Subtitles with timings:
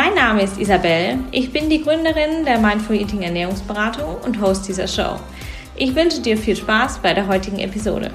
[0.00, 4.86] Mein Name ist Isabel, ich bin die Gründerin der Mindful Eating Ernährungsberatung und Host dieser
[4.86, 5.18] Show.
[5.74, 8.12] Ich wünsche dir viel Spaß bei der heutigen Episode.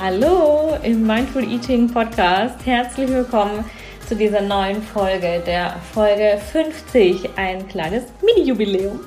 [0.00, 2.64] Hallo im Mindful Eating Podcast.
[2.64, 3.64] Herzlich willkommen
[4.08, 9.00] zu dieser neuen Folge, der Folge 50, ein kleines Mini-Jubiläum.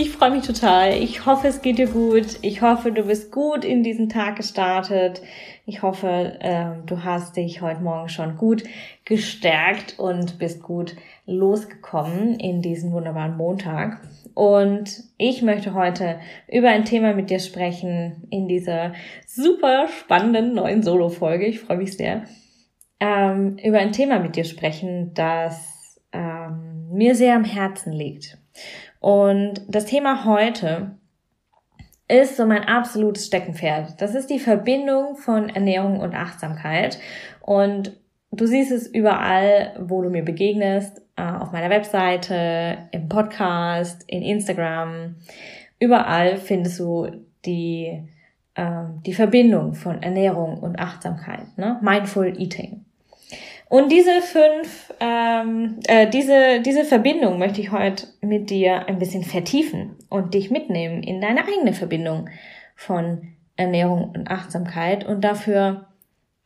[0.00, 0.92] Ich freue mich total.
[0.92, 2.38] Ich hoffe, es geht dir gut.
[2.42, 5.22] Ich hoffe, du bist gut in diesen Tag gestartet.
[5.66, 8.62] Ich hoffe, äh, du hast dich heute Morgen schon gut
[9.04, 10.94] gestärkt und bist gut
[11.26, 14.00] losgekommen in diesen wunderbaren Montag.
[14.34, 18.92] Und ich möchte heute über ein Thema mit dir sprechen in dieser
[19.26, 21.46] super spannenden neuen Solo-Folge.
[21.46, 22.22] Ich freue mich sehr.
[23.00, 28.38] Ähm, über ein Thema mit dir sprechen, das ähm, mir sehr am Herzen liegt.
[29.08, 30.90] Und das Thema heute
[32.08, 34.02] ist so mein absolutes Steckenpferd.
[34.02, 36.98] Das ist die Verbindung von Ernährung und Achtsamkeit.
[37.40, 37.98] Und
[38.32, 44.20] du siehst es überall, wo du mir begegnest, äh, auf meiner Webseite, im Podcast, in
[44.20, 45.16] Instagram.
[45.80, 47.06] Überall findest du
[47.46, 48.06] die,
[48.56, 51.78] äh, die Verbindung von Ernährung und Achtsamkeit, ne?
[51.80, 52.84] Mindful Eating.
[53.68, 59.24] Und diese fünf, ähm, äh, diese, diese Verbindung möchte ich heute mit dir ein bisschen
[59.24, 62.30] vertiefen und dich mitnehmen in deine eigene Verbindung
[62.74, 65.06] von Ernährung und Achtsamkeit.
[65.06, 65.88] Und dafür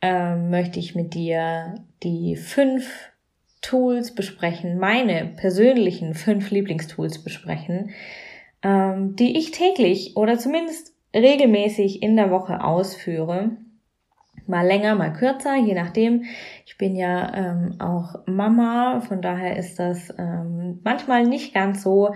[0.01, 3.11] ähm, möchte ich mit dir die fünf
[3.61, 7.91] Tools besprechen, meine persönlichen fünf Lieblingstools besprechen,
[8.61, 13.51] ähm, die ich täglich oder zumindest regelmäßig in der Woche ausführe
[14.47, 16.23] mal länger, mal kürzer, je nachdem.
[16.65, 22.13] Ich bin ja ähm, auch Mama, von daher ist das ähm, manchmal nicht ganz so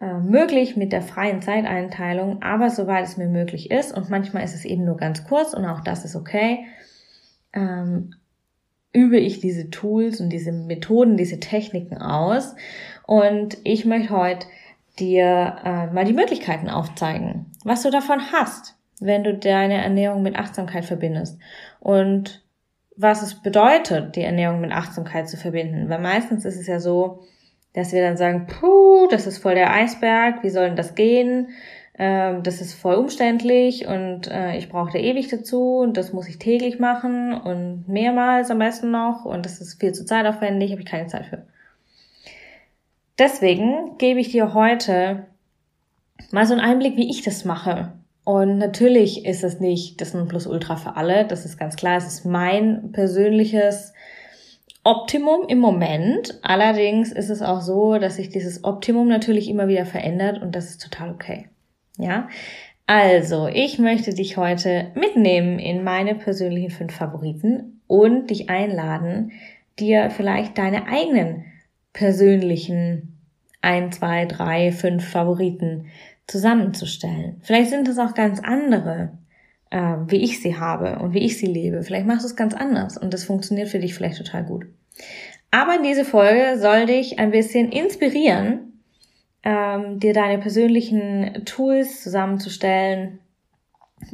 [0.00, 4.54] äh, möglich mit der freien Zeiteinteilung, aber soweit es mir möglich ist und manchmal ist
[4.54, 6.66] es eben nur ganz kurz und auch das ist okay,
[7.52, 8.14] ähm,
[8.92, 12.54] übe ich diese Tools und diese Methoden, diese Techniken aus
[13.06, 14.46] und ich möchte heute
[14.98, 20.36] dir äh, mal die Möglichkeiten aufzeigen, was du davon hast wenn du deine Ernährung mit
[20.36, 21.38] Achtsamkeit verbindest
[21.78, 22.42] und
[22.96, 25.88] was es bedeutet, die Ernährung mit Achtsamkeit zu verbinden.
[25.88, 27.24] Weil meistens ist es ja so,
[27.74, 31.48] dass wir dann sagen, puh, das ist voll der Eisberg, wie soll denn das gehen?
[31.98, 36.28] Ähm, das ist voll umständlich und äh, ich brauche da ewig dazu und das muss
[36.28, 40.80] ich täglich machen und mehrmals am besten noch und das ist viel zu zeitaufwendig, habe
[40.80, 41.42] ich keine Zeit für.
[43.18, 45.26] Deswegen gebe ich dir heute
[46.32, 47.92] mal so einen Einblick, wie ich das mache
[48.24, 51.98] und natürlich ist es nicht das Nonplusultra für alle, das ist ganz klar.
[51.98, 53.92] Es ist mein persönliches
[54.82, 56.38] Optimum im Moment.
[56.42, 60.70] Allerdings ist es auch so, dass sich dieses Optimum natürlich immer wieder verändert und das
[60.70, 61.48] ist total okay.
[61.98, 62.28] Ja.
[62.86, 69.32] Also, ich möchte dich heute mitnehmen in meine persönlichen fünf Favoriten und dich einladen,
[69.78, 71.44] dir vielleicht deine eigenen
[71.92, 73.18] persönlichen
[73.62, 75.86] ein, zwei, drei, fünf Favoriten
[76.26, 77.40] zusammenzustellen.
[77.42, 79.18] Vielleicht sind es auch ganz andere,
[79.70, 81.82] äh, wie ich sie habe und wie ich sie lebe.
[81.82, 84.66] Vielleicht machst du es ganz anders und das funktioniert für dich vielleicht total gut.
[85.50, 88.80] Aber diese Folge soll dich ein bisschen inspirieren,
[89.44, 93.20] ähm, dir deine persönlichen Tools zusammenzustellen,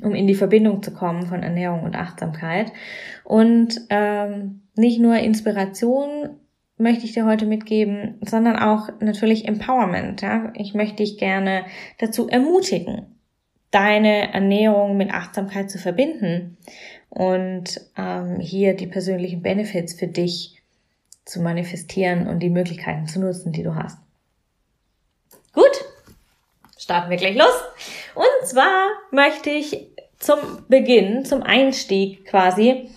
[0.02, 2.72] um in die Verbindung zu kommen von Ernährung und Achtsamkeit.
[3.24, 6.30] Und ähm, nicht nur Inspiration
[6.80, 10.22] möchte ich dir heute mitgeben, sondern auch natürlich Empowerment.
[10.22, 10.52] Ja?
[10.54, 11.64] Ich möchte dich gerne
[11.98, 13.18] dazu ermutigen,
[13.70, 16.56] deine Ernährung mit Achtsamkeit zu verbinden
[17.08, 20.62] und ähm, hier die persönlichen Benefits für dich
[21.24, 23.98] zu manifestieren und die Möglichkeiten zu nutzen, die du hast.
[25.52, 25.84] Gut,
[26.78, 27.62] starten wir gleich los.
[28.14, 29.88] Und zwar möchte ich
[30.18, 30.38] zum
[30.68, 32.90] Beginn, zum Einstieg quasi,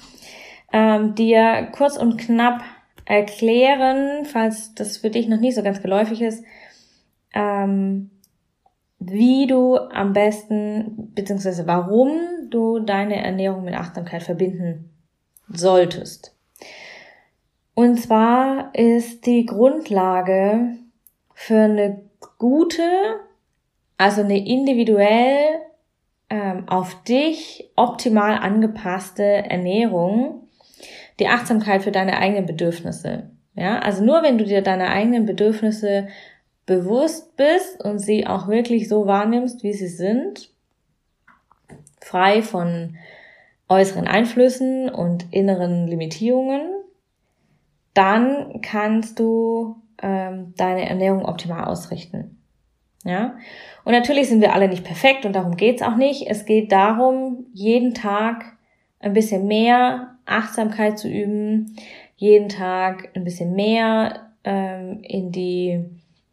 [0.72, 2.64] ähm, dir kurz und knapp
[3.06, 6.44] erklären, falls das für dich noch nicht so ganz geläufig ist,
[7.34, 8.12] ähm,
[9.00, 12.12] wie du am besten, beziehungsweise warum
[12.50, 14.90] du deine Ernährung mit Achtsamkeit verbinden
[15.50, 16.36] solltest.
[17.76, 20.78] Und zwar ist die Grundlage
[21.34, 22.04] für eine
[22.38, 22.84] gute,
[23.98, 25.60] also eine individuell
[26.30, 30.43] ähm, auf dich optimal angepasste Ernährung,
[31.24, 33.30] die Achtsamkeit für deine eigenen Bedürfnisse.
[33.56, 36.10] Ja, also nur wenn du dir deine eigenen Bedürfnisse
[36.66, 40.50] bewusst bist und sie auch wirklich so wahrnimmst, wie sie sind,
[42.02, 42.98] frei von
[43.70, 46.62] äußeren Einflüssen und inneren Limitierungen,
[47.94, 52.42] dann kannst du ähm, deine Ernährung optimal ausrichten.
[53.06, 53.38] Ja?
[53.86, 56.28] Und natürlich sind wir alle nicht perfekt und darum geht's auch nicht.
[56.28, 58.58] Es geht darum, jeden Tag
[59.00, 61.76] ein bisschen mehr Achtsamkeit zu üben,
[62.16, 65.84] jeden Tag ein bisschen mehr ähm, in die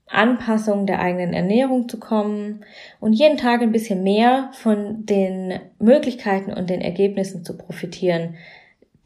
[0.06, 2.64] Anpassung der eigenen Ernährung zu kommen
[2.98, 8.34] und jeden Tag ein bisschen mehr von den Möglichkeiten und den Ergebnissen zu profitieren,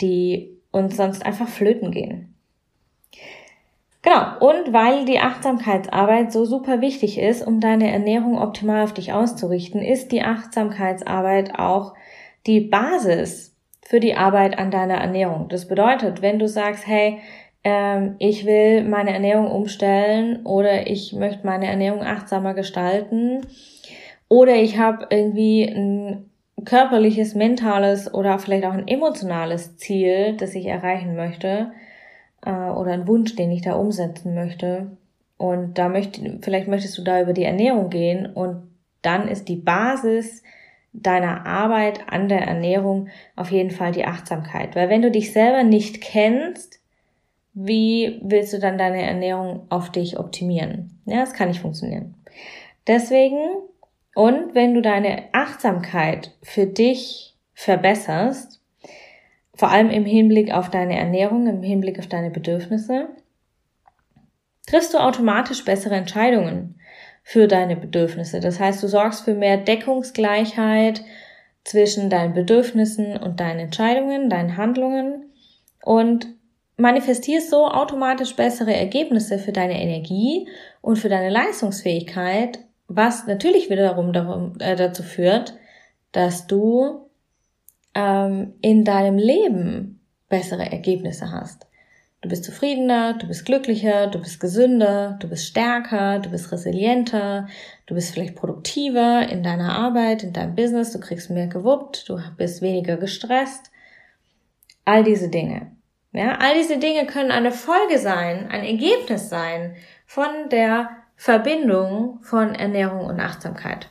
[0.01, 2.35] die uns sonst einfach flöten gehen.
[4.03, 9.15] Genau, und weil die Achtsamkeitsarbeit so super wichtig ist, um deine Ernährung optimal auf dich
[9.15, 11.95] auszurichten, ist die Achtsamkeitsarbeit auch
[12.47, 13.54] die Basis
[13.85, 15.49] für die Arbeit an deiner Ernährung.
[15.49, 17.19] Das bedeutet, wenn du sagst, hey,
[17.65, 23.43] ähm, ich will meine Ernährung umstellen oder ich möchte meine Ernährung achtsamer gestalten
[24.29, 26.31] oder ich habe irgendwie ein
[26.65, 31.73] körperliches, mentales oder vielleicht auch ein emotionales Ziel, das ich erreichen möchte
[32.45, 34.97] äh, oder ein Wunsch, den ich da umsetzen möchte.
[35.37, 38.63] Und da möchte, vielleicht möchtest du da über die Ernährung gehen und
[39.03, 40.43] dann ist die Basis
[40.95, 44.77] deiner Arbeit an der Ernährung auf jeden Fall die Achtsamkeit.
[44.77, 46.81] Weil wenn du dich selber nicht kennst,
[47.53, 51.01] wie willst du dann deine Ernährung auf dich optimieren?
[51.05, 52.15] Ja, das kann nicht funktionieren.
[52.87, 53.39] Deswegen,
[54.15, 58.61] und wenn du deine Achtsamkeit für dich verbesserst,
[59.55, 63.09] vor allem im Hinblick auf deine Ernährung, im Hinblick auf deine Bedürfnisse,
[64.67, 66.79] triffst du automatisch bessere Entscheidungen
[67.25, 68.39] für deine Bedürfnisse.
[68.39, 71.03] Das heißt, du sorgst für mehr Deckungsgleichheit
[71.65, 75.33] zwischen deinen Bedürfnissen und deinen Entscheidungen, deinen Handlungen
[75.83, 76.29] und
[76.77, 80.49] manifestierst so automatisch bessere Ergebnisse für deine Energie
[80.83, 85.55] und für deine Leistungsfähigkeit, was natürlich wiederum darum, äh, dazu führt,
[86.13, 87.09] dass du
[87.95, 91.67] ähm, in deinem Leben bessere Ergebnisse hast.
[92.25, 97.49] Du bist zufriedener, du bist glücklicher, du bist gesünder, du bist stärker, du bist resilienter,
[97.85, 102.19] du bist vielleicht produktiver in deiner Arbeit, in deinem Business, du kriegst mehr gewuppt, du
[102.39, 103.71] bist weniger gestresst.
[104.87, 105.73] All diese Dinge.
[106.13, 112.55] Ja, all diese Dinge können eine Folge sein, ein Ergebnis sein von der Verbindung von
[112.55, 113.91] Ernährung und Achtsamkeit.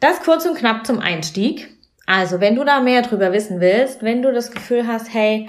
[0.00, 1.70] Das kurz und knapp zum Einstieg.
[2.04, 5.48] Also, wenn du da mehr drüber wissen willst, wenn du das Gefühl hast, hey,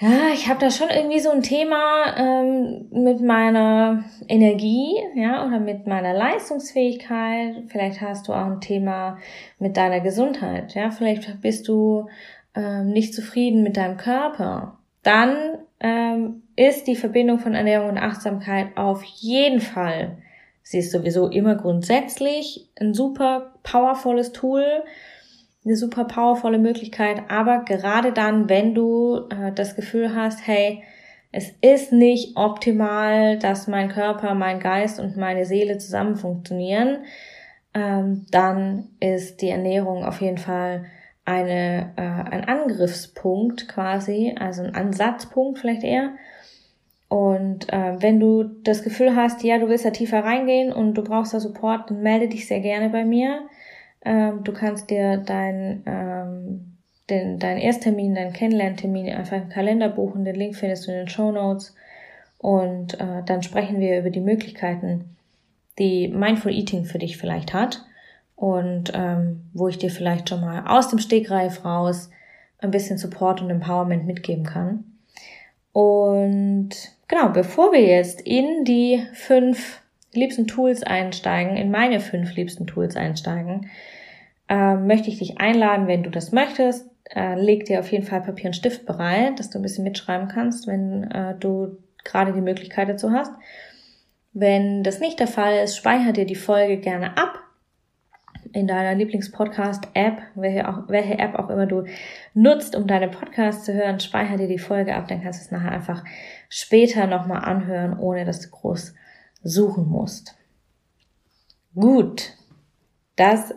[0.00, 5.60] ja, ich habe da schon irgendwie so ein Thema ähm, mit meiner Energie, ja, oder
[5.60, 7.64] mit meiner Leistungsfähigkeit.
[7.68, 9.18] Vielleicht hast du auch ein Thema
[9.58, 10.90] mit deiner Gesundheit, ja.
[10.90, 12.08] Vielleicht bist du
[12.56, 18.76] ähm, nicht zufrieden mit deinem Körper, dann ähm, ist die Verbindung von Ernährung und Achtsamkeit
[18.76, 20.18] auf jeden Fall,
[20.62, 24.64] sie ist sowieso immer grundsätzlich ein super powervolles Tool,
[25.64, 30.82] eine super powervolle Möglichkeit, aber gerade dann, wenn du äh, das Gefühl hast, hey,
[31.32, 36.98] es ist nicht optimal, dass mein Körper, mein Geist und meine Seele zusammen funktionieren,
[37.74, 40.84] ähm, dann ist die Ernährung auf jeden Fall
[41.24, 46.12] eine, äh, ein Angriffspunkt quasi, also ein Ansatzpunkt vielleicht eher.
[47.08, 51.02] Und äh, wenn du das Gefühl hast, ja, du willst da tiefer reingehen und du
[51.02, 53.42] brauchst da Support, dann melde dich sehr gerne bei mir.
[54.04, 56.76] Ähm, du kannst dir dein, ähm,
[57.10, 60.24] den, deinen Ersttermin, deinen Kennenlerntermin einfach im Kalender buchen.
[60.24, 61.74] Den Link findest du in den Show Notes.
[62.38, 65.16] Und äh, dann sprechen wir über die Möglichkeiten,
[65.78, 67.84] die Mindful Eating für dich vielleicht hat
[68.36, 72.10] und ähm, wo ich dir vielleicht schon mal aus dem Stegreif raus
[72.58, 74.84] ein bisschen Support und Empowerment mitgeben kann.
[75.72, 76.70] Und
[77.08, 79.80] genau, bevor wir jetzt in die fünf
[80.16, 83.70] liebsten Tools einsteigen, in meine fünf liebsten Tools einsteigen,
[84.48, 88.22] äh, möchte ich dich einladen, wenn du das möchtest, äh, leg dir auf jeden Fall
[88.22, 92.40] Papier und Stift bereit, dass du ein bisschen mitschreiben kannst, wenn äh, du gerade die
[92.40, 93.32] Möglichkeit dazu hast.
[94.32, 97.38] Wenn das nicht der Fall ist, speicher dir die Folge gerne ab
[98.52, 101.84] in deiner Lieblingspodcast-App, welche, welche App auch immer du
[102.34, 105.50] nutzt, um deine Podcasts zu hören, speicher dir die Folge ab, dann kannst du es
[105.50, 106.04] nachher einfach
[106.48, 108.94] später nochmal anhören, ohne dass du groß
[109.44, 110.34] suchen musst.
[111.74, 112.32] Gut,
[113.16, 113.54] das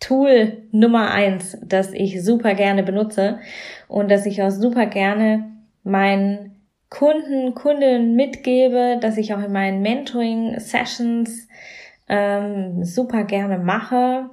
[0.00, 3.40] Tool Nummer eins, das ich super gerne benutze
[3.88, 5.50] und das ich auch super gerne
[5.82, 6.54] meinen
[6.90, 11.48] Kunden, Kundinnen mitgebe, dass ich auch in meinen Mentoring-Sessions
[12.08, 14.30] ähm, super gerne mache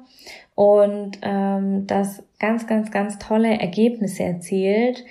[0.56, 5.04] und ähm, das ganz, ganz, ganz tolle Ergebnisse erzielt,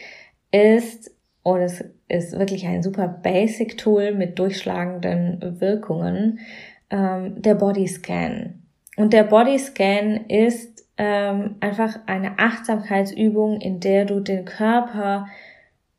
[0.53, 1.11] ist,
[1.43, 6.41] und es ist wirklich ein super Basic-Tool mit durchschlagenden Wirkungen,
[6.91, 8.63] ähm, der Bodyscan.
[8.97, 15.27] Und der Bodyscan ist ähm, einfach eine Achtsamkeitsübung, in der du den Körper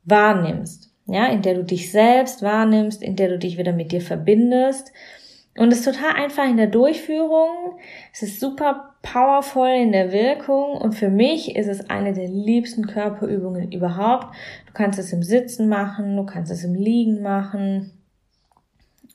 [0.04, 4.00] wahrnimmst ja, in der du dich selbst wahrnimmst, in der du dich wieder mit dir
[4.00, 4.92] verbindest.
[5.56, 7.78] Und es ist total einfach in der Durchführung.
[8.12, 10.78] Es ist super powerful in der Wirkung.
[10.78, 14.34] Und für mich ist es eine der liebsten Körperübungen überhaupt.
[14.66, 17.92] Du kannst es im Sitzen machen, du kannst es im Liegen machen.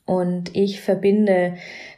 [0.06, 1.54] Und ich verbinde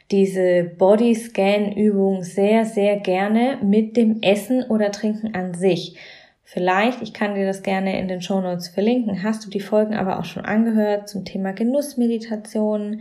[0.09, 5.95] diese Bodyscan-Übung sehr, sehr gerne mit dem Essen oder Trinken an sich.
[6.43, 9.93] Vielleicht, ich kann dir das gerne in den Show Notes verlinken, hast du die Folgen
[9.93, 12.99] aber auch schon angehört zum Thema Genussmeditation.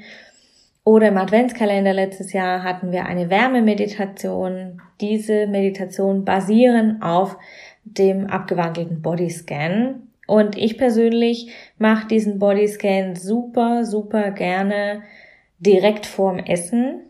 [0.84, 4.80] Oder im Adventskalender letztes Jahr hatten wir eine Wärmemeditation.
[5.00, 7.36] Diese Meditationen basieren auf
[7.84, 10.08] dem abgewandelten Bodyscan.
[10.26, 15.02] Und ich persönlich mache diesen Bodyscan super, super gerne
[15.58, 17.02] direkt vorm Essen,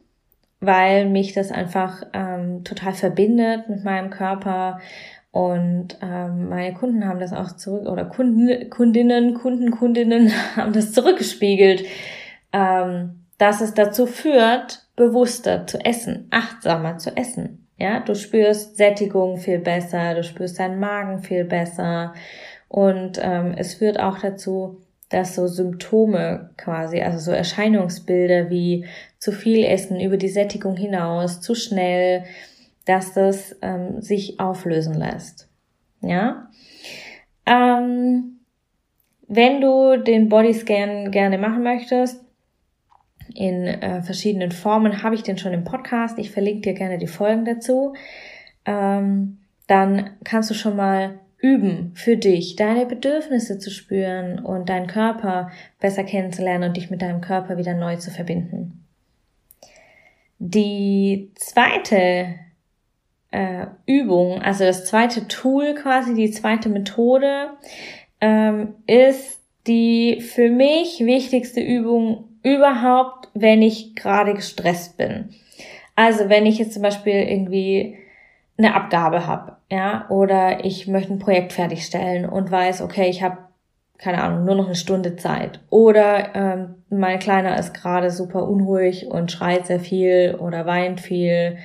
[0.60, 4.80] weil mich das einfach ähm, total verbindet mit meinem Körper
[5.32, 10.92] und ähm, meine Kunden haben das auch zurück, oder Kunden, Kundinnen, Kunden, Kundinnen haben das
[10.92, 11.84] zurückgespiegelt,
[12.52, 17.66] ähm, dass es dazu führt, bewusster zu essen, achtsamer zu essen.
[17.78, 22.12] Ja, du spürst Sättigung viel besser, du spürst deinen Magen viel besser
[22.68, 28.84] und ähm, es führt auch dazu, dass so Symptome quasi, also so Erscheinungsbilder wie
[29.18, 32.24] zu viel Essen über die Sättigung hinaus, zu schnell,
[32.84, 35.48] dass das ähm, sich auflösen lässt.
[36.02, 36.50] Ja.
[37.46, 38.40] Ähm,
[39.28, 42.22] wenn du den Bodyscan gerne machen möchtest,
[43.40, 46.18] in äh, verschiedenen Formen, habe ich den schon im Podcast.
[46.18, 47.94] Ich verlinke dir gerne die Folgen dazu.
[48.66, 54.88] Ähm, dann kannst du schon mal üben für dich, deine Bedürfnisse zu spüren und deinen
[54.88, 58.84] Körper besser kennenzulernen und dich mit deinem Körper wieder neu zu verbinden.
[60.38, 62.34] Die zweite
[63.30, 67.52] äh, Übung, also das zweite Tool quasi, die zweite Methode,
[68.20, 75.30] ähm, ist die für mich wichtigste Übung überhaupt, wenn ich gerade gestresst bin.
[75.96, 77.98] Also wenn ich jetzt zum Beispiel irgendwie
[78.56, 83.38] eine Abgabe habe, ja, oder ich möchte ein Projekt fertigstellen und weiß, okay, ich habe
[83.98, 85.60] keine Ahnung, nur noch eine Stunde Zeit.
[85.68, 91.58] Oder ähm, mein Kleiner ist gerade super unruhig und schreit sehr viel oder weint viel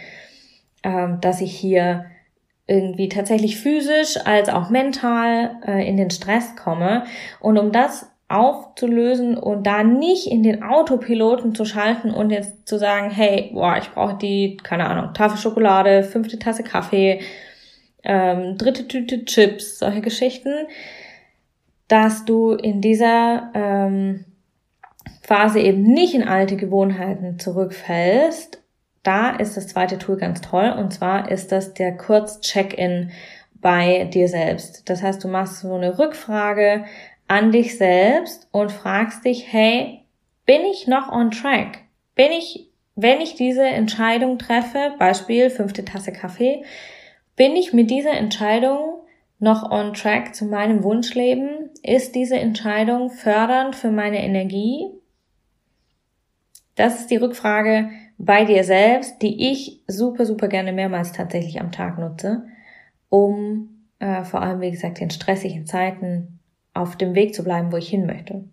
[0.86, 2.05] ähm, dass ich hier
[2.67, 7.03] irgendwie tatsächlich physisch als auch mental äh, in den Stress komme.
[7.39, 12.77] Und um das aufzulösen und da nicht in den Autopiloten zu schalten und jetzt zu
[12.77, 17.22] sagen, hey, boah, ich brauche die, keine Ahnung, Tafel Schokolade, fünfte Tasse Kaffee,
[18.03, 20.53] ähm, dritte Tüte Chips, solche Geschichten,
[21.88, 24.25] dass du in dieser ähm,
[25.22, 28.62] Phase eben nicht in alte Gewohnheiten zurückfällst
[29.05, 33.12] da ist das zweite Tool ganz toll und zwar ist das der Kurz-Check-in
[33.53, 34.89] bei dir selbst.
[34.89, 36.86] Das heißt, du machst so eine Rückfrage
[37.27, 40.05] an dich selbst und fragst dich, hey,
[40.46, 41.79] bin ich noch on track?
[42.15, 46.63] Bin ich, wenn ich diese Entscheidung treffe, Beispiel fünfte Tasse Kaffee,
[47.36, 49.01] bin ich mit dieser Entscheidung
[49.39, 51.70] noch on track zu meinem Wunschleben?
[51.84, 54.88] Ist diese Entscheidung fördernd für meine Energie?
[56.75, 61.72] Das ist die Rückfrage, bei dir selbst, die ich super, super gerne mehrmals tatsächlich am
[61.72, 62.46] Tag nutze,
[63.10, 66.35] um äh, vor allem, wie gesagt, in stressigen Zeiten
[66.75, 68.44] auf dem Weg zu bleiben, wo ich hin möchte.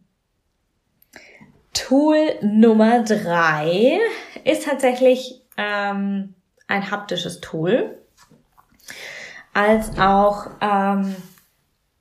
[1.75, 3.99] Tool Nummer drei
[4.45, 6.35] ist tatsächlich ähm,
[6.67, 7.99] ein haptisches Tool,
[9.53, 11.15] als auch ähm,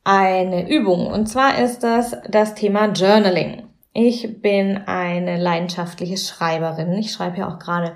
[0.04, 1.08] eine Übung.
[1.08, 3.64] Und zwar ist das das Thema Journaling.
[3.94, 6.94] Ich bin eine leidenschaftliche Schreiberin.
[6.94, 7.96] Ich schreibe ja auch gerade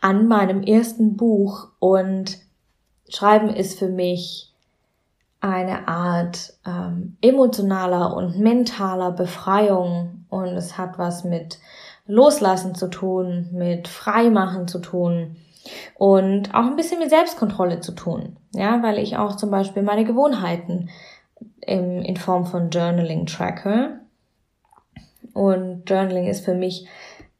[0.00, 2.38] an meinem ersten Buch und
[3.08, 4.53] Schreiben ist für mich
[5.44, 11.58] eine Art ähm, emotionaler und mentaler Befreiung und es hat was mit
[12.06, 15.36] Loslassen zu tun, mit Freimachen zu tun
[15.96, 18.36] und auch ein bisschen mit Selbstkontrolle zu tun.
[18.54, 20.88] Ja, weil ich auch zum Beispiel meine Gewohnheiten
[21.60, 24.00] im, in Form von Journaling tracke
[25.34, 26.88] und Journaling ist für mich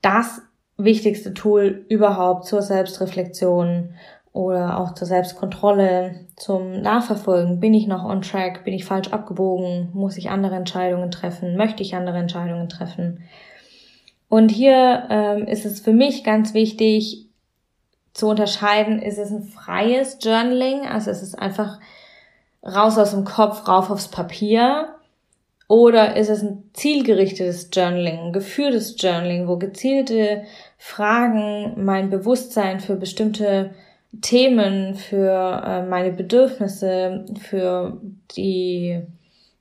[0.02, 0.42] das
[0.76, 3.94] wichtigste Tool überhaupt zur Selbstreflexion
[4.34, 7.60] oder auch zur Selbstkontrolle, zum Nachverfolgen.
[7.60, 8.64] Bin ich noch on track?
[8.64, 9.90] Bin ich falsch abgebogen?
[9.94, 11.56] Muss ich andere Entscheidungen treffen?
[11.56, 13.22] Möchte ich andere Entscheidungen treffen?
[14.28, 17.28] Und hier ähm, ist es für mich ganz wichtig,
[18.12, 21.80] zu unterscheiden, ist es ein freies Journaling, also es ist einfach
[22.64, 24.94] raus aus dem Kopf, rauf aufs Papier,
[25.66, 30.44] oder ist es ein zielgerichtetes Journaling, ein geführtes Journaling, wo gezielte
[30.78, 33.70] Fragen mein Bewusstsein für bestimmte
[34.20, 38.00] Themen, für äh, meine Bedürfnisse, für
[38.36, 39.02] die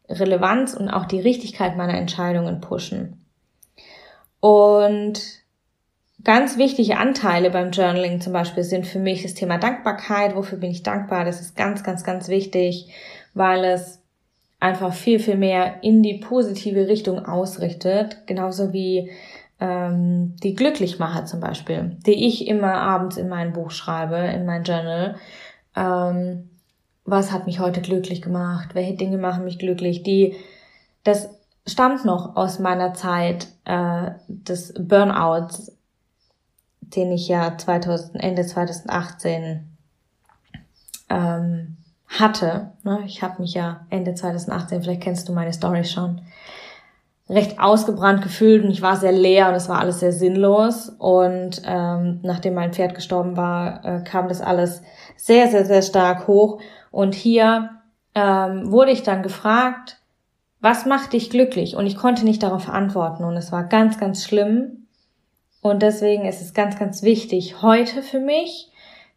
[0.10, 3.25] Relevanz und auch die Richtigkeit meiner Entscheidungen pushen.
[4.39, 5.22] Und
[6.24, 10.36] ganz wichtige Anteile beim Journaling zum Beispiel sind für mich das Thema Dankbarkeit.
[10.36, 11.25] Wofür bin ich dankbar?
[11.25, 12.89] Das ist ganz, ganz, ganz wichtig,
[13.33, 14.01] weil es
[14.60, 18.25] einfach viel, viel mehr in die positive Richtung ausrichtet.
[18.27, 19.12] Genauso wie
[19.63, 24.63] ähm, die Glücklichmacher zum Beispiel, die ich immer abends in mein Buch schreibe, in mein
[24.63, 25.15] Journal.
[25.74, 26.50] Ähm,
[27.05, 28.75] was hat mich heute glücklich gemacht?
[28.75, 30.03] Welche Dinge machen mich glücklich?
[30.03, 30.36] Die,
[31.05, 31.29] das
[31.65, 35.72] stammt noch aus meiner Zeit äh, des Burnouts,
[36.82, 39.77] den ich ja 2000, Ende 2018
[41.10, 41.77] ähm,
[42.08, 42.74] hatte.
[42.84, 43.00] Ne?
[43.05, 46.22] Ich habe mich ja Ende 2018, vielleicht kennst du meine Story schon,
[47.30, 50.89] recht ausgebrannt gefühlt und ich war sehr leer und es war alles sehr sinnlos.
[50.89, 54.82] Und ähm, nachdem mein Pferd gestorben war, äh, kam das alles
[55.15, 56.60] sehr, sehr, sehr stark hoch.
[56.92, 57.70] Und hier
[58.13, 60.00] ähm, wurde ich dann gefragt,
[60.60, 61.75] was macht dich glücklich?
[61.75, 64.88] Und ich konnte nicht darauf antworten und es war ganz, ganz schlimm.
[65.62, 68.70] Und deswegen ist es ganz, ganz wichtig, heute für mich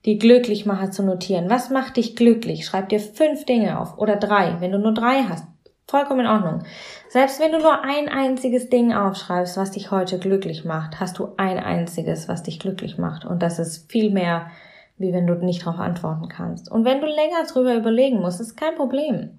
[0.04, 1.50] die Glücklichmacher zu notieren.
[1.50, 2.64] Was macht dich glücklich?
[2.64, 4.60] Schreib dir fünf Dinge auf oder drei.
[4.60, 5.44] Wenn du nur drei hast,
[5.88, 6.64] vollkommen in Ordnung.
[7.08, 11.28] Selbst wenn du nur ein einziges Ding aufschreibst, was dich heute glücklich macht, hast du
[11.36, 13.24] ein einziges, was dich glücklich macht.
[13.24, 14.50] Und das ist viel mehr,
[14.98, 16.70] wie wenn du nicht darauf antworten kannst.
[16.70, 19.38] Und wenn du länger drüber überlegen musst, ist kein Problem.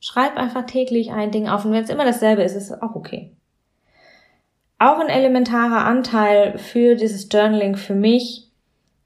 [0.00, 1.64] Schreib einfach täglich ein Ding auf.
[1.64, 3.36] Und wenn es immer dasselbe ist, ist es auch okay.
[4.78, 8.43] Auch ein elementarer Anteil für dieses Journaling für mich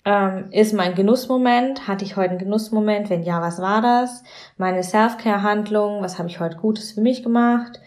[0.05, 1.87] ähm, ist mein Genussmoment?
[1.87, 3.11] Hatte ich heute einen Genussmoment?
[3.11, 4.23] Wenn ja, was war das?
[4.57, 7.81] Meine Self-Care-Handlung, was habe ich heute Gutes für mich gemacht?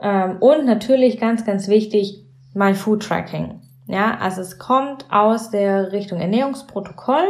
[0.00, 3.60] Ähm, und natürlich ganz, ganz wichtig, mein Food-Tracking.
[3.86, 7.26] Ja, also es kommt aus der Richtung Ernährungsprotokoll,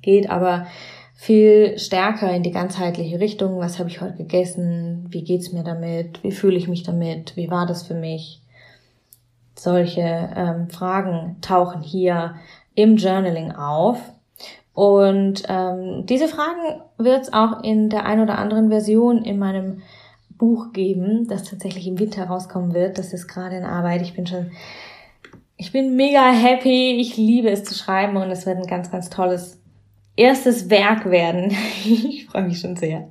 [0.00, 0.66] geht aber
[1.14, 3.58] viel stärker in die ganzheitliche Richtung.
[3.58, 5.06] Was habe ich heute gegessen?
[5.08, 6.22] Wie geht's mir damit?
[6.22, 7.36] Wie fühle ich mich damit?
[7.36, 8.42] Wie war das für mich?
[9.54, 12.34] Solche ähm, Fragen tauchen hier
[12.74, 13.98] im Journaling auf.
[14.74, 19.82] Und ähm, diese Fragen wird es auch in der ein oder anderen Version in meinem
[20.30, 22.98] Buch geben, das tatsächlich im Winter rauskommen wird.
[22.98, 24.02] Das ist gerade in Arbeit.
[24.02, 24.50] Ich bin schon,
[25.56, 26.96] ich bin mega happy.
[27.00, 29.60] Ich liebe es zu schreiben und es wird ein ganz, ganz tolles
[30.16, 31.54] erstes Werk werden.
[31.84, 33.08] ich freue mich schon sehr.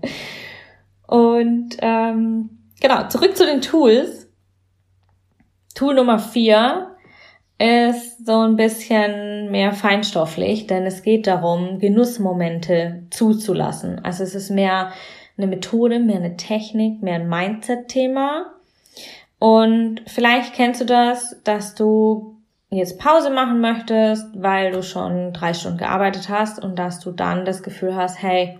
[1.07, 2.49] Und ähm,
[2.81, 4.29] genau, zurück zu den Tools.
[5.75, 6.90] Tool Nummer vier
[7.61, 14.03] ist so ein bisschen mehr feinstofflich, denn es geht darum, Genussmomente zuzulassen.
[14.03, 14.91] Also es ist mehr
[15.37, 18.53] eine Methode, mehr eine Technik, mehr ein Mindset-Thema.
[19.37, 22.37] Und vielleicht kennst du das, dass du
[22.71, 27.45] jetzt Pause machen möchtest, weil du schon drei Stunden gearbeitet hast und dass du dann
[27.45, 28.57] das Gefühl hast, hey,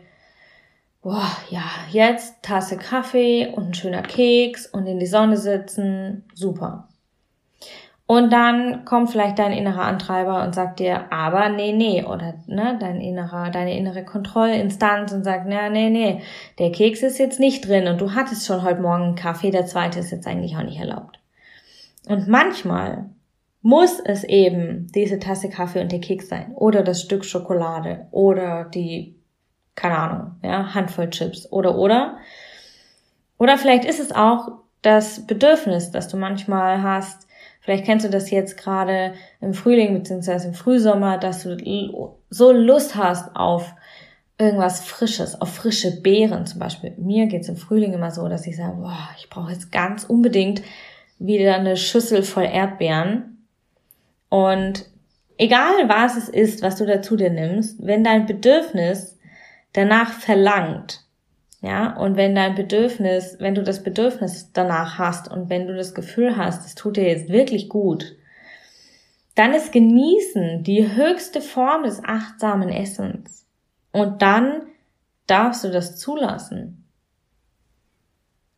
[1.02, 6.88] boah, ja, jetzt Tasse Kaffee und ein schöner Keks und in die Sonne sitzen, super.
[8.12, 12.78] Und dann kommt vielleicht dein innerer Antreiber und sagt dir, aber nee, nee, oder ne,
[12.78, 16.22] dein innerer, deine innere Kontrollinstanz und sagt, na, nee, nee,
[16.60, 19.66] der Keks ist jetzt nicht drin und du hattest schon heute Morgen einen Kaffee, der
[19.66, 21.22] zweite ist jetzt eigentlich auch nicht erlaubt.
[22.06, 23.06] Und manchmal
[23.62, 28.66] muss es eben diese Tasse Kaffee und der Keks sein oder das Stück Schokolade oder
[28.66, 29.16] die,
[29.76, 32.18] keine Ahnung, ja, Handvoll Chips oder oder.
[33.38, 34.50] Oder vielleicht ist es auch
[34.82, 37.31] das Bedürfnis, das du manchmal hast,
[37.62, 40.48] Vielleicht kennst du das jetzt gerade im Frühling bzw.
[40.48, 43.74] im Frühsommer, dass du so Lust hast auf
[44.40, 46.94] irgendwas Frisches, auf frische Beeren zum Beispiel.
[46.98, 50.64] Mir geht's im Frühling immer so, dass ich sage, boah, ich brauche jetzt ganz unbedingt
[51.20, 53.46] wieder eine Schüssel voll Erdbeeren.
[54.30, 54.86] Und
[55.38, 59.20] egal was es ist, was du dazu dir nimmst, wenn dein Bedürfnis
[59.74, 61.04] danach verlangt,
[61.62, 65.94] ja, und wenn dein Bedürfnis, wenn du das Bedürfnis danach hast und wenn du das
[65.94, 68.16] Gefühl hast, es tut dir jetzt wirklich gut,
[69.36, 73.46] dann ist Genießen die höchste Form des achtsamen Essens.
[73.92, 74.64] Und dann
[75.28, 76.86] darfst du das zulassen.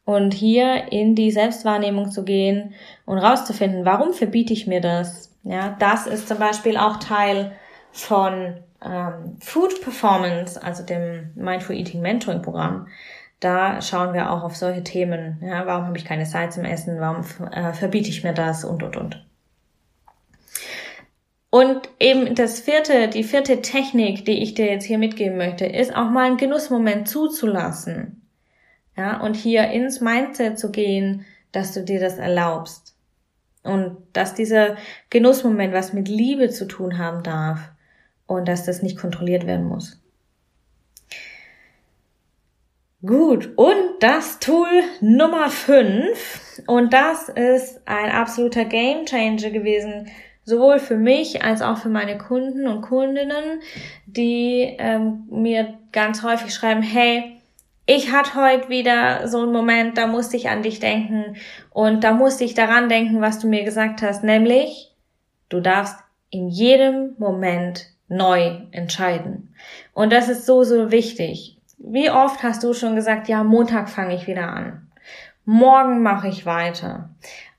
[0.05, 2.73] Und hier in die Selbstwahrnehmung zu gehen
[3.05, 5.33] und rauszufinden, warum verbiete ich mir das?
[5.43, 7.53] Ja, das ist zum Beispiel auch Teil
[7.91, 8.55] von
[8.86, 12.88] ähm, Food Performance, also dem Mindful Eating Mentoring Programm,
[13.39, 15.38] da schauen wir auch auf solche Themen.
[15.41, 17.00] Ja, warum habe ich keine Zeit zum Essen?
[17.00, 18.63] Warum äh, verbiete ich mir das?
[18.63, 19.26] Und, und, und.
[21.50, 25.96] Und eben das vierte, die vierte Technik, die ich dir jetzt hier mitgeben möchte, ist
[25.96, 28.28] auch mal einen Genussmoment zuzulassen.
[28.96, 32.96] Ja, und hier ins Mindset zu gehen, dass du dir das erlaubst.
[33.62, 34.78] Und dass dieser
[35.10, 37.60] Genussmoment was mit Liebe zu tun haben darf.
[38.27, 39.99] Und dass das nicht kontrolliert werden muss.
[43.05, 44.69] Gut, und das Tool
[45.01, 50.09] Nummer 5, und das ist ein absoluter Game Changer gewesen
[50.45, 53.62] sowohl für mich als auch für meine Kunden und Kundinnen,
[54.05, 57.38] die ähm, mir ganz häufig schreiben, hey,
[57.86, 61.36] ich hatte heute wieder so einen Moment, da musste ich an dich denken
[61.69, 64.93] und da musste ich daran denken, was du mir gesagt hast, nämlich
[65.49, 65.97] du darfst
[66.29, 69.54] in jedem Moment neu entscheiden.
[69.93, 71.58] Und das ist so, so wichtig.
[71.78, 74.88] Wie oft hast du schon gesagt, ja, Montag fange ich wieder an.
[75.45, 77.10] Morgen mache ich weiter.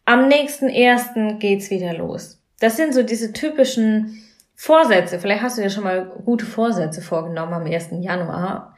[0.04, 2.40] Am nächsten ersten geht's wieder los.
[2.60, 4.22] Das sind so diese typischen
[4.54, 5.18] Vorsätze.
[5.18, 7.88] Vielleicht hast du dir schon mal gute Vorsätze vorgenommen am 1.
[8.00, 8.76] Januar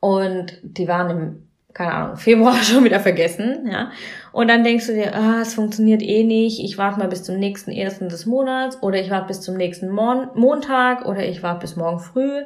[0.00, 3.90] und die waren im, keine Ahnung, Februar schon wieder vergessen, ja.
[4.32, 7.38] Und dann denkst du dir, ah, es funktioniert eh nicht, ich warte mal bis zum
[7.38, 11.60] nächsten ersten des Monats oder ich warte bis zum nächsten Mon Montag oder ich warte
[11.60, 12.42] bis morgen früh.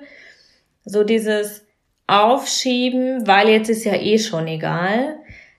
[0.85, 1.65] So dieses
[2.07, 5.17] Aufschieben, weil jetzt ist ja eh schon egal.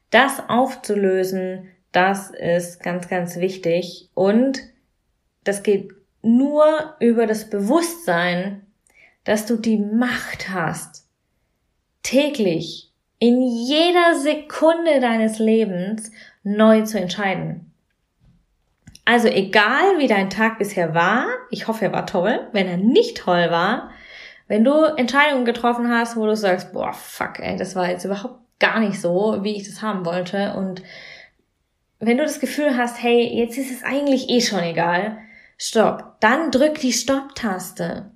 [0.09, 4.59] Das aufzulösen, das ist ganz, ganz wichtig und
[5.43, 8.65] das geht nur über das Bewusstsein,
[9.23, 11.05] dass du die Macht hast,
[12.03, 12.88] täglich,
[13.19, 16.11] in jeder Sekunde deines Lebens
[16.43, 17.73] neu zu entscheiden.
[19.05, 23.17] Also egal wie dein Tag bisher war, ich hoffe, er war toll, wenn er nicht
[23.17, 23.91] toll war,
[24.47, 28.39] wenn du Entscheidungen getroffen hast, wo du sagst, boah, fuck, ey, das war jetzt überhaupt
[28.59, 30.81] gar nicht so, wie ich das haben wollte und
[31.99, 35.17] wenn du das Gefühl hast, hey, jetzt ist es eigentlich eh schon egal,
[35.57, 36.15] Stopp.
[36.21, 38.11] Dann drück die Stopp-Taste.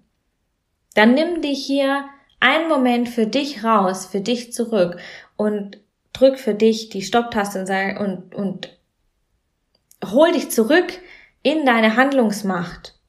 [0.96, 2.06] Dann nimm dich hier
[2.43, 4.97] einen Moment für dich raus, für dich zurück
[5.38, 5.79] und
[6.12, 8.77] drück für dich die Stopp-Taste und, sag, und, und
[10.12, 10.99] hol dich zurück
[11.41, 12.99] in deine Handlungsmacht.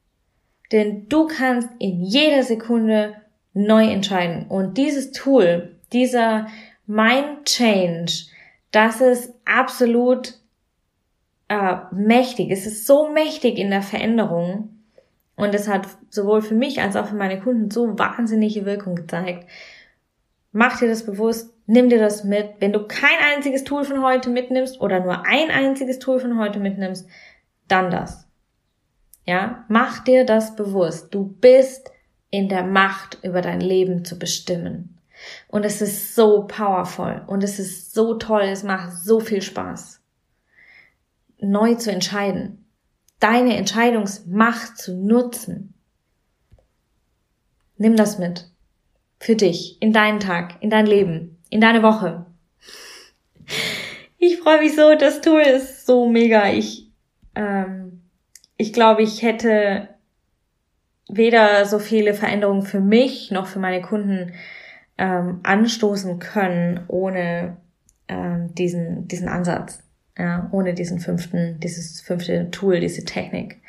[0.71, 3.15] Denn du kannst in jeder Sekunde
[3.53, 4.47] neu entscheiden.
[4.47, 6.47] Und dieses Tool, dieser
[6.87, 8.27] Mind Change,
[8.71, 10.35] das ist absolut
[11.49, 12.51] äh, mächtig.
[12.51, 14.74] Es ist so mächtig in der Veränderung.
[15.35, 19.49] Und es hat sowohl für mich als auch für meine Kunden so wahnsinnige Wirkung gezeigt.
[20.51, 22.55] Mach dir das bewusst, nimm dir das mit.
[22.59, 26.59] Wenn du kein einziges Tool von heute mitnimmst oder nur ein einziges Tool von heute
[26.59, 27.07] mitnimmst,
[27.67, 28.27] dann das.
[29.25, 31.13] Ja, mach dir das bewusst.
[31.13, 31.91] Du bist
[32.29, 34.97] in der Macht, über dein Leben zu bestimmen.
[35.47, 40.01] Und es ist so powerful und es ist so toll, es macht so viel Spaß
[41.39, 42.64] neu zu entscheiden,
[43.25, 45.73] deine Entscheidungsmacht zu nutzen.
[47.75, 48.51] Nimm das mit.
[49.19, 52.27] Für dich, in deinen Tag, in dein Leben, in deine Woche.
[54.19, 56.51] Ich freue mich so, das Tool ist so mega.
[56.51, 56.91] Ich,
[57.33, 58.03] ähm,
[58.57, 59.89] ich glaube, ich hätte
[61.09, 64.33] weder so viele Veränderungen für mich noch für meine Kunden
[64.99, 67.57] ähm, anstoßen können ohne
[68.07, 69.84] ähm, diesen, diesen Ansatz.
[70.17, 73.61] Ja, ohne diesen fünften, dieses fünfte Tool, diese Technik,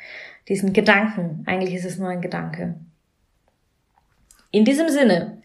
[0.47, 1.43] diesen Gedanken.
[1.45, 2.75] Eigentlich ist es nur ein Gedanke.
[4.51, 5.41] In diesem Sinne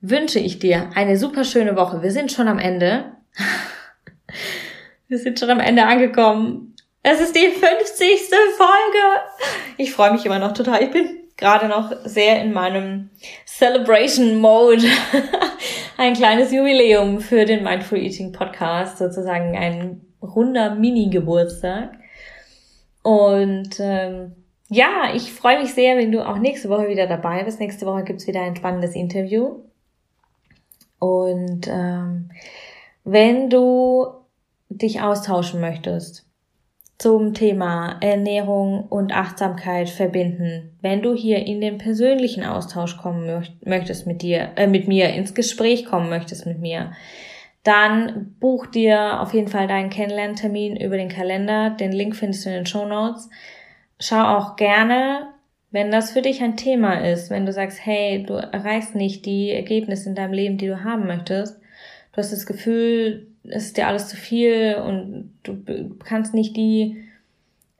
[0.00, 2.02] wünsche ich dir eine super schöne Woche.
[2.02, 3.12] Wir sind schon am Ende.
[5.08, 6.74] Wir sind schon am Ende angekommen.
[7.02, 7.64] Es ist die 50.
[8.56, 9.22] Folge.
[9.76, 10.82] Ich freue mich immer noch total.
[10.82, 13.10] Ich bin gerade noch sehr in meinem
[13.46, 14.84] Celebration Mode.
[15.96, 21.98] ein kleines Jubiläum für den Mindful Eating Podcast, sozusagen ein runder Mini-Geburtstag.
[23.02, 24.32] Und ähm,
[24.68, 27.60] ja, ich freue mich sehr, wenn du auch nächste Woche wieder dabei bist.
[27.60, 29.60] Nächste Woche gibt's wieder ein spannendes Interview.
[30.98, 32.30] Und ähm,
[33.04, 34.06] wenn du
[34.68, 36.26] dich austauschen möchtest
[36.98, 44.06] zum Thema Ernährung und Achtsamkeit verbinden, wenn du hier in den persönlichen Austausch kommen möchtest
[44.06, 46.92] mit dir, äh, mit mir, ins Gespräch kommen möchtest mit mir,
[47.62, 51.70] dann buch dir auf jeden Fall deinen Kennenlerntermin über den Kalender.
[51.70, 53.28] Den Link findest du in den Show Notes.
[53.98, 55.28] Schau auch gerne,
[55.70, 59.50] wenn das für dich ein Thema ist, wenn du sagst, hey, du erreichst nicht die
[59.50, 61.60] Ergebnisse in deinem Leben, die du haben möchtest.
[62.12, 65.62] Du hast das Gefühl, es ist dir alles zu viel und du
[66.02, 67.04] kannst nicht die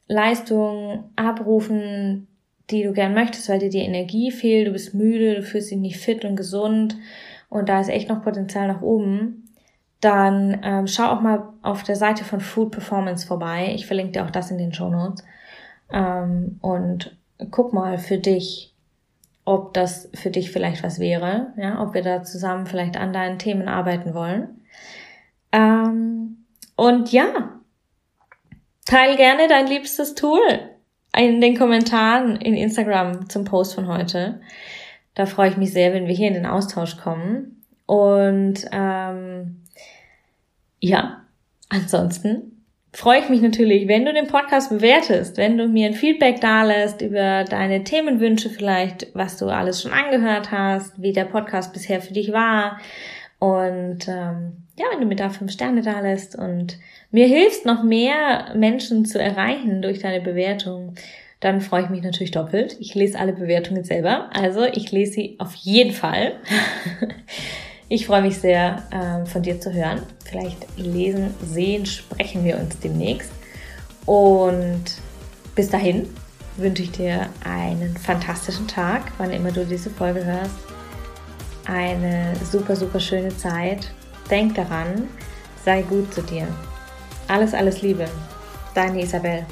[0.08, 2.26] Leistung abrufen,
[2.70, 5.78] die du gern möchtest, weil dir die Energie fehlt, du bist müde, du fühlst dich
[5.78, 6.96] nicht fit und gesund
[7.48, 9.49] und da ist echt noch Potenzial nach oben
[10.00, 13.72] dann ähm, schau auch mal auf der Seite von Food Performance vorbei.
[13.74, 15.24] Ich verlinke dir auch das in den Show Notes.
[15.92, 17.16] Ähm, und
[17.50, 18.74] guck mal für dich,
[19.44, 23.38] ob das für dich vielleicht was wäre, ja, ob wir da zusammen vielleicht an deinen
[23.38, 24.62] Themen arbeiten wollen.
[25.52, 26.44] Ähm,
[26.76, 27.60] und ja,
[28.86, 30.40] teil gerne dein liebstes Tool
[31.16, 34.40] in den Kommentaren in Instagram zum Post von heute.
[35.14, 37.64] Da freue ich mich sehr, wenn wir hier in den Austausch kommen.
[37.86, 39.59] Und ähm,
[40.80, 41.22] ja,
[41.68, 46.40] ansonsten freue ich mich natürlich, wenn du den Podcast bewertest, wenn du mir ein Feedback
[46.40, 52.00] dalässt über deine Themenwünsche vielleicht, was du alles schon angehört hast, wie der Podcast bisher
[52.00, 52.78] für dich war.
[53.38, 56.78] Und ähm, ja, wenn du mir da fünf Sterne dalässt und
[57.10, 60.94] mir hilfst, noch mehr Menschen zu erreichen durch deine Bewertung,
[61.38, 62.76] dann freue ich mich natürlich doppelt.
[62.80, 66.34] Ich lese alle Bewertungen selber, also ich lese sie auf jeden Fall.
[67.92, 70.02] Ich freue mich sehr, ähm, von dir zu hören.
[70.24, 73.32] Vielleicht lesen, sehen, sprechen wir uns demnächst.
[74.06, 74.84] Und
[75.56, 76.08] bis dahin
[76.56, 80.54] wünsche ich dir einen fantastischen Tag, wann immer du diese Folge hörst.
[81.66, 83.90] Eine super, super schöne Zeit.
[84.30, 85.08] Denk daran,
[85.64, 86.46] sei gut zu dir.
[87.26, 88.04] Alles, alles Liebe.
[88.72, 89.44] Deine Isabel.